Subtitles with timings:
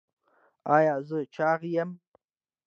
[0.75, 1.91] ایا زه چاغ یم؟